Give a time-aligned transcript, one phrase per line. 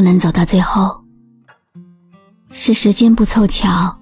[0.00, 0.98] 不能走到最后？
[2.48, 3.94] 是时间不凑巧，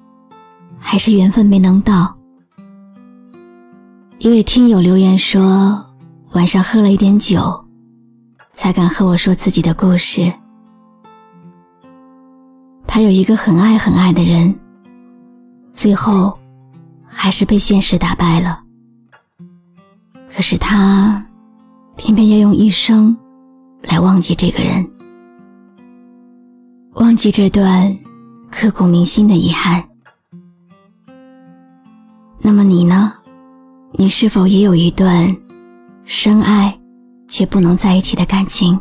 [0.79, 2.17] 还是缘分没能到？
[4.21, 5.85] 一位听友留言说，
[6.35, 7.65] 晚上喝了一点酒，
[8.55, 10.33] 才敢和我说自己的故事。
[12.87, 14.57] 他有一个很爱很爱的人，
[15.73, 16.39] 最后
[17.09, 18.61] 还是被现实打败了。
[20.33, 21.27] 可是他
[21.97, 23.17] 偏偏要用一生。
[23.83, 24.85] 来忘记这个人，
[26.99, 27.97] 忘记这段
[28.51, 29.89] 刻骨铭心的遗憾。
[32.41, 33.13] 那么你呢？
[33.93, 35.35] 你是否也有一段
[36.05, 36.77] 深爱
[37.29, 38.79] 却不能在一起的感情？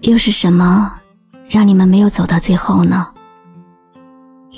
[0.00, 0.92] 又是什么
[1.48, 3.06] 让你们没有走到最后呢？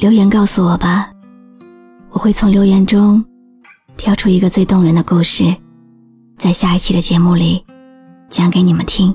[0.01, 1.11] 留言告诉我吧，
[2.09, 3.23] 我会从留言中
[3.99, 5.55] 挑出一个最动人的故事，
[6.39, 7.63] 在下一期的节目里。
[8.31, 9.15] 讲给你们听。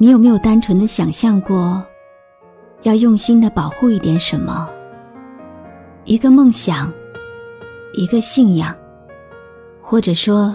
[0.00, 1.84] 你有没有单纯的想象过，
[2.82, 4.70] 要用心的保护一点什么？
[6.04, 6.92] 一个梦想，
[7.94, 8.72] 一个信仰，
[9.82, 10.54] 或者说，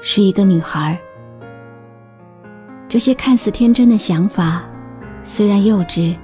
[0.00, 0.96] 是一个女孩。
[2.88, 4.62] 这些看似天真的想法，
[5.24, 6.16] 虽然幼稚，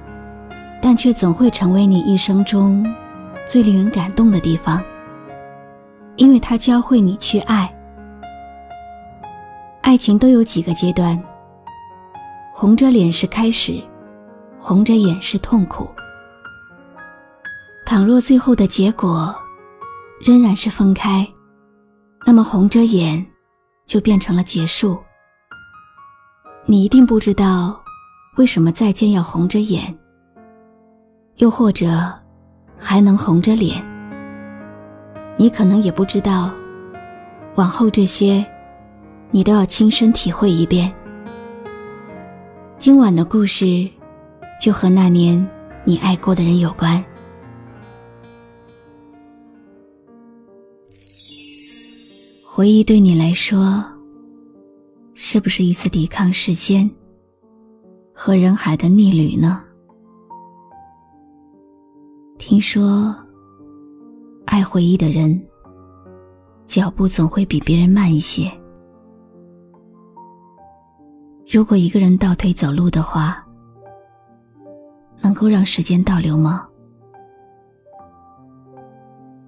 [0.81, 2.85] 但却总会成为你一生中
[3.49, 4.81] 最令人感动的地方，
[6.15, 7.69] 因为它教会你去爱。
[9.81, 11.21] 爱情都有几个阶段，
[12.53, 13.81] 红着脸是开始，
[14.59, 15.89] 红着眼是痛苦。
[17.85, 19.33] 倘若最后的结果
[20.19, 21.27] 仍然是分开，
[22.25, 23.25] 那么红着眼
[23.85, 24.99] 就变成了结束。
[26.65, 27.81] 你一定不知道
[28.37, 29.97] 为什么再见要红着眼，
[31.37, 32.13] 又或者
[32.77, 33.83] 还能红着脸。
[35.37, 36.51] 你可能也不知道，
[37.55, 38.45] 往后这些。
[39.33, 40.93] 你都要亲身体会一遍。
[42.81, 43.87] 今晚的故事，
[44.59, 45.47] 就和那年
[45.85, 47.05] 你爱过的人有关。
[52.43, 53.85] 回忆对你来说，
[55.13, 56.89] 是不是一次抵抗时间
[58.15, 59.63] 和人海的逆旅呢？
[62.39, 63.15] 听说，
[64.45, 65.39] 爱回忆的人，
[66.65, 68.51] 脚步总会比别人慢一些。
[71.51, 73.45] 如果一个人倒退走路的话，
[75.19, 76.65] 能够让时间倒流吗？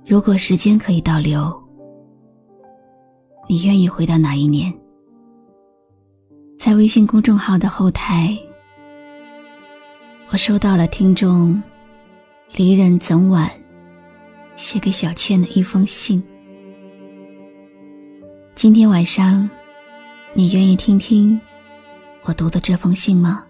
[0.06, 1.50] 如果时间可以倒流，
[3.48, 4.78] 你愿意回到哪一年？
[6.58, 8.38] 在微信公众号的后台，
[10.30, 11.64] 我收到了听众
[12.54, 13.50] 离人怎晚
[14.58, 16.22] 写给小倩的一封信。
[18.56, 19.50] 今天晚上，
[20.34, 21.40] 你愿意听听？
[22.26, 23.44] 我读的这封信吗？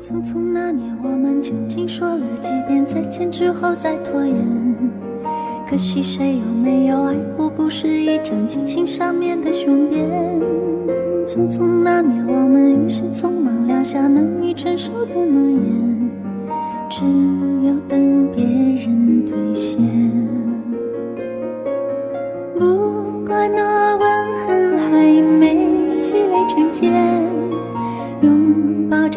[0.00, 4.90] 匆匆那年，我们究竟说了几遍再见之后再拖延？
[5.68, 7.50] 可惜谁有没有爱过？
[7.50, 10.08] 不是一张激情上面的雄辩。
[11.26, 16.10] 匆匆那年，我们一时匆忙撂下难以承受的诺言，
[16.88, 17.04] 只
[17.66, 20.07] 有等别人兑现。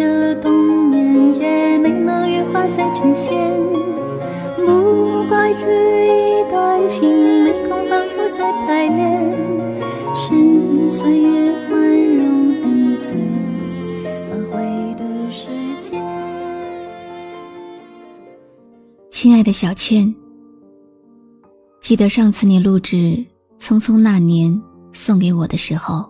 [0.02, 3.32] 这冬眠，也没能羽化再成仙。
[4.58, 9.22] 不怪这一段情没空反复再排练，
[10.16, 11.80] 是岁月宽
[12.18, 13.14] 容恩赐
[14.04, 15.50] 反悔的时
[15.88, 16.04] 间。
[19.12, 20.12] 亲爱的小倩，
[21.80, 22.96] 记得上次你录制
[23.60, 24.52] 《匆匆那年》。
[24.94, 26.10] 送给我的时候，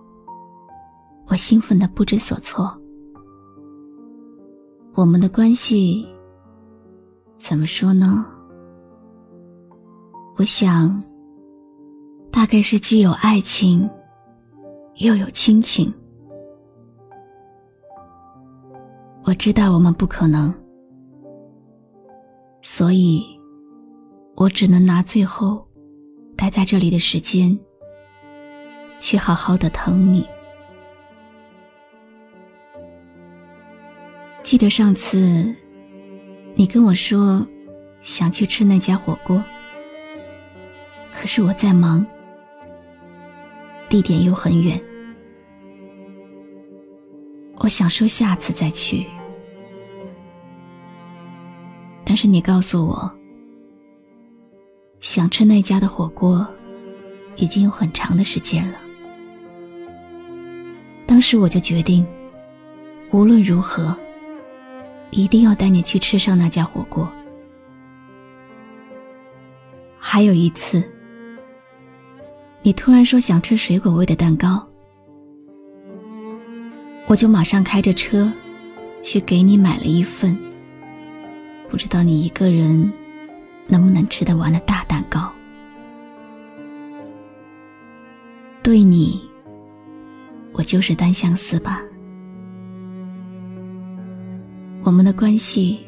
[1.28, 2.81] 我兴奋的不知所措。
[4.94, 6.06] 我们的关系
[7.38, 8.26] 怎么说呢？
[10.36, 11.02] 我想，
[12.30, 13.90] 大概是既有爱情，
[14.96, 15.92] 又有亲情。
[19.24, 20.54] 我知道我们不可能，
[22.62, 23.24] 所以，
[24.36, 25.66] 我只能拿最后
[26.36, 27.58] 待在这里的时间，
[29.00, 30.28] 去好好的疼你。
[34.51, 35.56] 记得上次，
[36.56, 37.48] 你跟我说
[38.01, 39.42] 想去吃那家火锅，
[41.13, 42.06] 可是我在忙，
[43.88, 44.77] 地点又很远。
[47.59, 49.07] 我想说下次再去，
[52.04, 53.09] 但是你告诉我，
[55.00, 56.45] 想吃那家的火锅
[57.38, 58.77] 已经有很长的时间了。
[61.07, 62.06] 当时我就决定，
[63.12, 63.97] 无论如何。
[65.12, 67.10] 一定要带你去吃上那家火锅。
[70.00, 70.84] 还有一次，
[72.63, 74.68] 你突然说想吃水果味的蛋糕，
[77.08, 78.31] 我就马上开着车
[79.02, 80.38] 去给你买了一份。
[81.69, 82.92] 不知道你一个人
[83.68, 85.31] 能不能吃得完的大蛋糕？
[88.64, 89.22] 对你，
[90.52, 91.81] 我就是单相思吧。
[94.92, 95.80] 我们的关系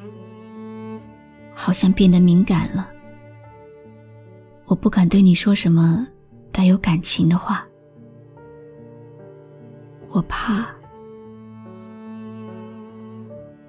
[1.54, 2.88] 好像变得敏感了，
[4.64, 6.08] 我不敢对你说什么
[6.54, 7.68] 带有感情的话，
[10.08, 10.66] 我怕，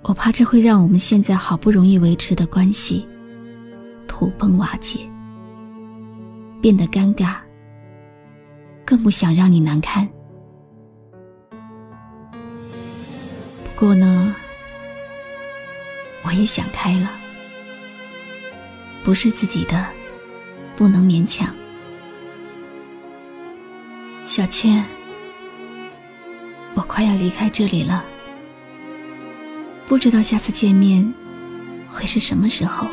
[0.04, 3.04] 我怕这会让我们现在好不容易维持的关系
[4.06, 5.00] 土崩瓦解，
[6.62, 7.38] 变得尴尬，
[8.84, 10.08] 更不想让你难堪。
[11.50, 14.32] 不过呢。
[16.34, 17.12] 我也想开了，
[19.04, 19.86] 不是自己的，
[20.74, 21.54] 不能勉强。
[24.24, 24.84] 小倩，
[26.74, 28.04] 我快要离开这里了，
[29.86, 31.14] 不知道下次见面
[31.88, 32.88] 会是什么时候。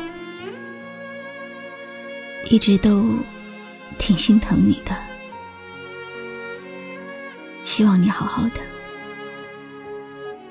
[2.48, 3.04] 一直都
[3.98, 4.96] 挺心疼你的，
[7.64, 8.60] 希望你好好的，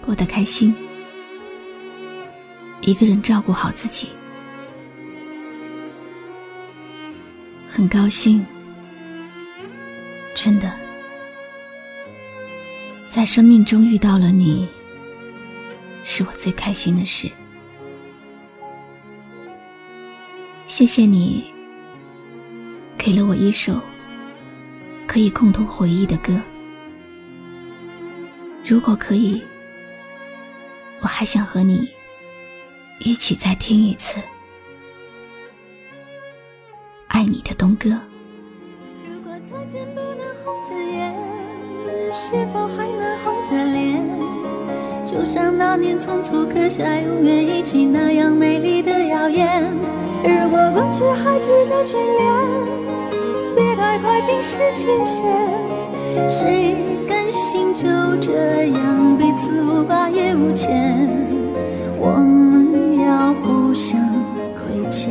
[0.05, 0.75] 过得开心。
[2.91, 4.09] 一个人照顾好自己，
[7.65, 8.45] 很高兴，
[10.35, 10.69] 真的，
[13.07, 14.67] 在生命中遇到了你，
[16.03, 17.31] 是我最开心的事。
[20.67, 21.45] 谢谢你，
[22.97, 23.79] 给了我一首
[25.07, 26.37] 可以共同回忆的歌。
[28.65, 29.41] 如果可以，
[30.99, 31.87] 我还想和你。
[33.03, 34.17] 一起再听一次，
[37.07, 37.89] 爱你的东哥。
[39.03, 41.11] 如果再见不能红着眼，
[42.13, 44.05] 是否还能红着脸？
[45.03, 49.63] 就像那年匆促刻下永远一起那样美丽的谣言。
[50.23, 55.25] 如果过去还值得眷恋，别太快冰释前嫌。
[56.29, 56.75] 谁
[57.09, 57.81] 甘心就
[58.21, 61.09] 这样彼此无挂也无牵？
[61.99, 62.40] 我。
[63.71, 63.97] 要互相
[64.53, 65.09] 亏欠，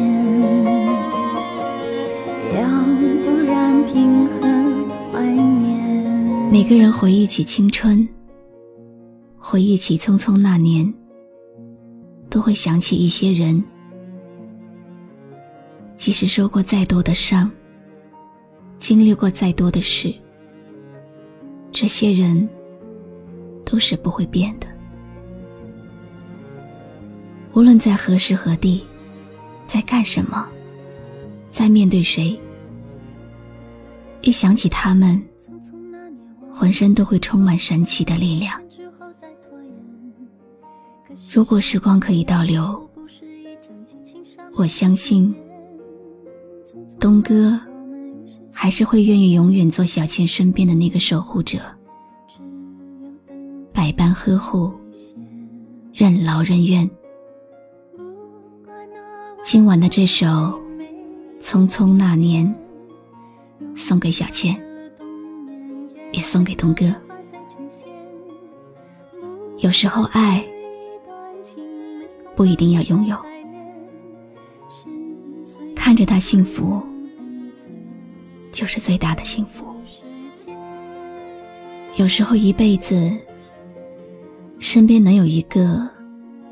[2.54, 2.68] 要
[3.24, 4.40] 不然凭何
[5.10, 6.52] 怀念？
[6.52, 8.06] 每个人回忆起青春，
[9.38, 10.92] 回忆起匆匆那年，
[12.28, 13.64] 都会想起一些人。
[15.96, 17.50] 即使受过再多的伤，
[18.78, 20.14] 经历过再多的事，
[21.72, 22.46] 这些人
[23.64, 24.69] 都是不会变的。
[27.52, 28.84] 无论在何时何地，
[29.66, 30.48] 在干什么，
[31.50, 32.38] 在面对谁，
[34.22, 35.20] 一想起他们，
[36.52, 38.60] 浑身都会充满神奇的力量。
[41.32, 42.88] 如果时光可以倒流，
[44.54, 45.34] 我相信
[47.00, 47.58] 东哥
[48.52, 51.58] 还是会愿意永远做小倩身边的那个守护者，
[53.72, 54.72] 百般呵护，
[55.92, 56.88] 任劳任怨。
[59.42, 60.26] 今晚的这首
[61.40, 62.46] 《匆匆那年》，
[63.76, 64.54] 送给小倩，
[66.12, 66.94] 也送给东哥。
[69.58, 70.46] 有时候，爱
[72.36, 73.16] 不一定要拥有，
[75.74, 76.80] 看着他幸福，
[78.52, 79.64] 就是最大的幸福。
[81.96, 83.10] 有时候一辈子，
[84.58, 85.88] 身边能有一个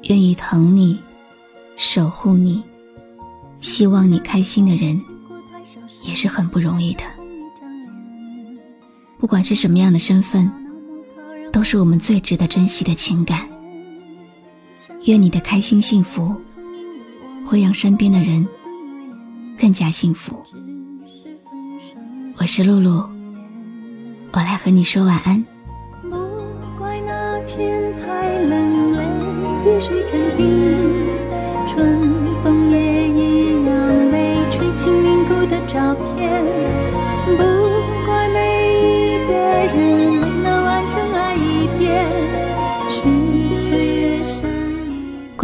[0.04, 0.98] 愿意疼你、
[1.76, 2.62] 守护你、
[3.60, 5.02] 希望你开心的人，
[6.02, 7.02] 也是很不容易的。
[9.18, 10.50] 不管是什么样的身份，
[11.52, 13.48] 都是我们最值得珍惜的情感。
[15.04, 16.34] 愿你的开心幸福，
[17.44, 18.46] 会让身边的人
[19.58, 20.40] 更加幸福。
[22.36, 23.04] 我是露露，
[24.32, 25.44] 我来和你说晚安。
[26.02, 26.10] 不
[26.78, 29.02] 怪那天太冷，泪
[29.64, 30.77] 滴水成冰，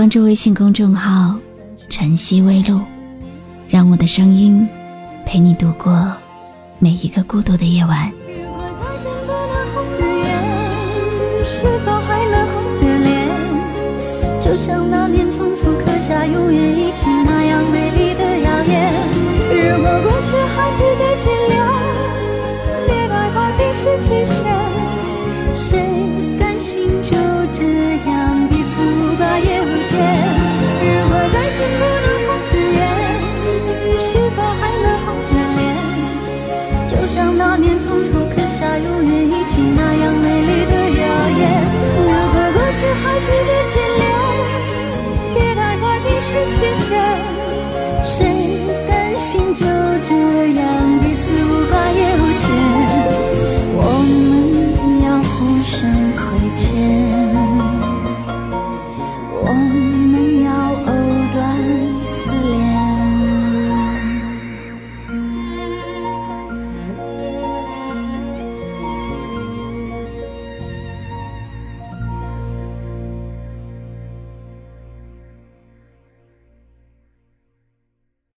[0.05, 1.35] 关注微信公众号
[1.89, 2.79] “晨曦微露”，
[3.67, 4.69] 让我的声音
[5.25, 6.13] 陪你度过
[6.79, 8.13] 每一个孤独的夜晚。
[8.29, 10.29] 如果再见不能红着眼，
[11.43, 13.31] 是否还能红着脸？
[14.43, 16.84] 就像那年匆促刻下永远。